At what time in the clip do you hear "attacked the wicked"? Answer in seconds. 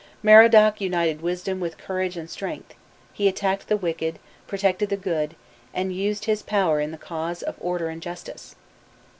3.27-4.17